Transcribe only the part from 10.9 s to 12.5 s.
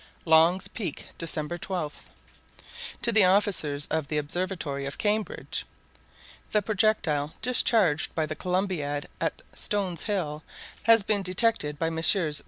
been detected by Messrs.